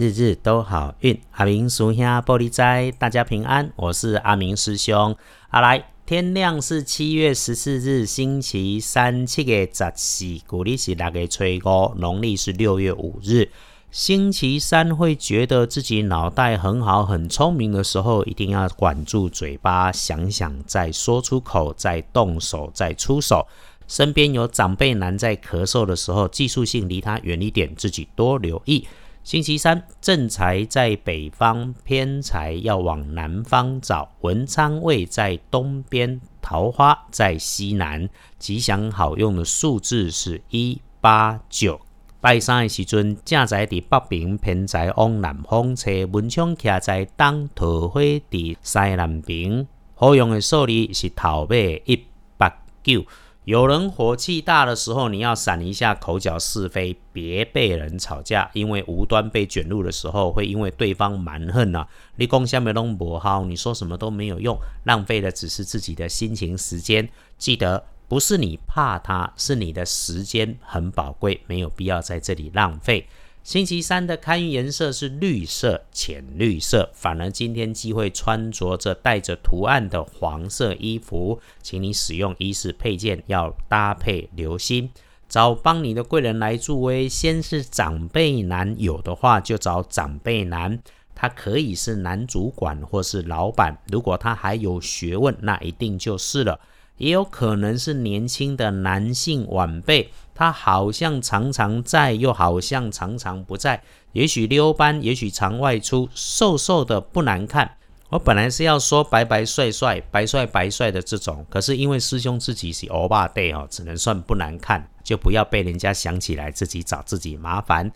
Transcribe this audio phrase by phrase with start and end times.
[0.00, 1.20] 日日都好运。
[1.32, 3.70] 阿明叔兄玻璃斋，大家平安。
[3.76, 5.14] 我是阿明师兄。
[5.50, 13.50] 阿来，天亮是七月十四日，星期三，七月十四，古历是六月初五，农历是六月五日。
[13.90, 23.46] 星期三会觉得自己脑袋很好、很聪明的时候，一定要管住嘴巴，想想再说出口，再动手，再出手。
[23.86, 28.88] 身边有长辈男在咳嗽的时候，技术性离他远一点，自己多留意。
[29.22, 34.10] 星期三正财在北方，偏财要往南方找。
[34.22, 38.08] 文昌位在东边，桃花在西南。
[38.38, 41.78] 吉祥好用的数字是一八九。
[42.22, 45.92] 拜三的时阵，正财伫北边，偏财往南方找。
[46.10, 49.68] 文昌徛在东，桃花伫西南边。
[49.94, 52.04] 好用的数字是头尾一
[52.38, 52.48] 八
[52.82, 53.04] 九。
[53.44, 61.86] 有人火气大的时候，你要闪一下口角是非，别被人吵架，因为无端被卷入的时候，会因为对方蛮横呐。
[62.16, 67.08] 你攻下面弄不好，你说什么都没有用，浪费的只是自己的心情时间。
[67.38, 73.08] 记得，不是你怕他，是你的时间很宝贵，没有必要在这里浪费。
[73.42, 84.90] 星期三的开运颜色是绿色、浅绿色，反而今天机会穿着着带着图案的黄色衣服，请你使用衣饰配件要搭配留心，
[85.26, 87.08] 找帮你的贵人来助威。
[87.08, 90.78] 先是长辈男，有的话就找长辈男，
[91.14, 96.60] 他可以是男主管或是老板，如果他还有学问，那一定就是了。
[97.00, 103.82] 也有可能是年轻的男性晚辈，他好像常常在，又好像常常不在。
[104.12, 107.78] 也许溜班，也许常外出，瘦瘦的不难看。
[108.10, 117.90] 我本来是要说白白帅帅、白帅白帅的这种，可是因为师兄自己是欧巴 day 哦，只能算不难看，就不要被人家想起来自己找自己麻烦。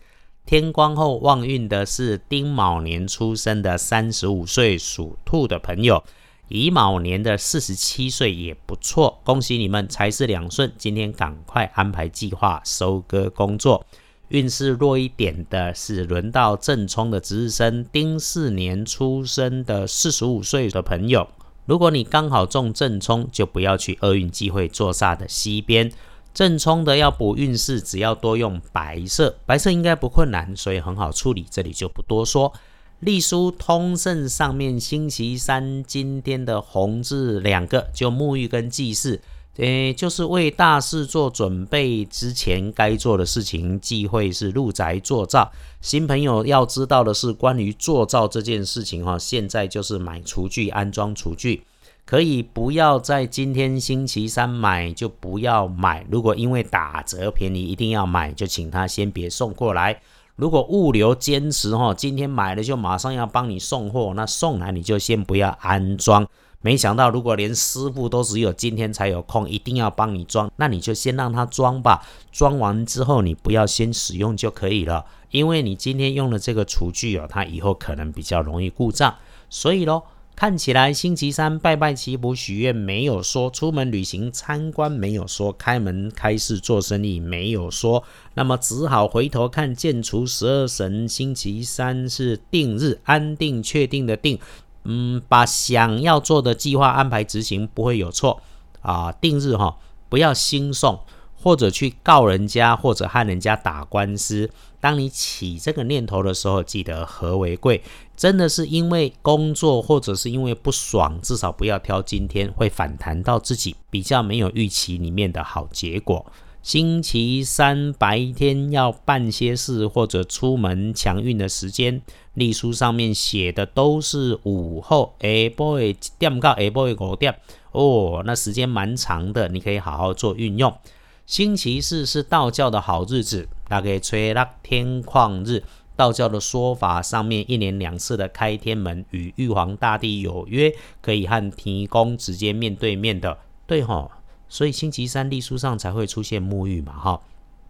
[0.46, 6.02] 天光后旺运的是丁卯年出生的三十五岁属兔的朋友。
[6.48, 10.70] 乙卯年的四十七岁也不错，恭喜你们财势两顺。
[10.76, 13.86] 今天赶快安排计划收割工作。
[14.28, 21.26] 运势弱一点的是轮到正冲的值日生，丁巳年出生的四十五岁的朋友。
[21.64, 25.90] 如果你刚好中正冲，就不要去厄运忌讳坐煞的西边。
[26.34, 31.46] 正冲的要补运势，只要多用白色，白色应该不困难，所以很好处理。
[31.48, 32.52] 这里就不多说。
[33.00, 39.20] 隶书通胜上面，星期三今天的红字两个，就沐浴跟祭祀，
[39.56, 43.78] 诶，就是为大事做准备之前该做的事情。
[43.78, 45.52] 忌讳是入宅做灶。
[45.82, 51.64] 新朋友要知道的是，关于做灶这件事情哈，现在就是买厨具、安装厨具，
[52.06, 56.06] 可以不要在今天星期三买，就不要买。
[56.08, 60.00] 如果因为打折便宜一定要买，就请他先别送过来。
[60.36, 66.26] 如果物流坚持哈，今天买了就马上要帮你送货，那送来你就先不要安装。
[66.60, 72.04] 没想到如果连师傅都只有今天才有空，一定要帮你装，那你就先让他装吧。
[72.32, 79.14] 装完之后你不要先使用就可以了，因为你今天用了这个厨具哦，它以后可能比较容易故障，
[79.48, 80.02] 所以喽。
[80.36, 88.02] 看起来星期三拜拜祈福许愿没有说，出门旅行参观没有说，开门开市做生意没有说，
[88.34, 91.08] 那么只好回头看建除十二神。
[91.08, 94.38] 星期三是定日，安定确定的定，
[94.84, 98.42] 嗯，把想要做的计划安排执行不会有错
[98.80, 99.12] 啊。
[99.12, 99.78] 定日哈，
[100.08, 101.00] 不要兴送。
[101.36, 104.48] 或者去告人家，或者和人家打官司。
[104.84, 107.80] 当你起这个念头的时候，记得和为贵。
[108.14, 116.30] 真的是因为工作，或者是因为不爽，至少不要挑今天会反弹到自己比较没有预期里面的好结果。
[116.62, 122.02] 星期三白天要办些事，或者出门强运的时间，
[122.34, 127.34] 历书上面写的都是午后，哎，boy，点到哎 boy 五点
[127.72, 130.76] 哦，那时间蛮长的，你可以好好做运用。
[131.24, 135.62] 星期四是道教的好日子，大概吹拉天旷日。
[135.96, 144.10] 道教的说法上面，一年两次的开天门，与玉皇大帝有约，可以和天公直接面对面的，对吼。
[144.48, 147.22] 所以星期三历书上才会出现沐浴嘛，哈。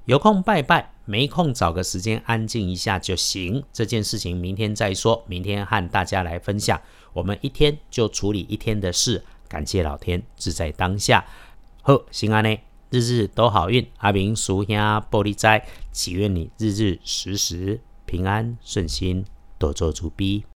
[0.07, 3.63] 有空拜拜，没空找个时间安静一下就行。
[3.73, 6.81] 这件事情明天再说，明天和大家来分享。
[7.13, 11.25] 我们一天就处理一天的事，感谢老天，自在当下。
[11.83, 12.74] 呵，行安呢。
[13.01, 14.77] 日日都好运，阿明叔兄
[15.11, 19.25] 玻璃斋，祈愿你日日时时平安顺心，
[19.59, 20.45] 多做主逼。